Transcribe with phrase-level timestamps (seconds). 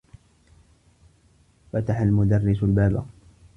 [1.73, 3.05] فتح المدرّس الباب.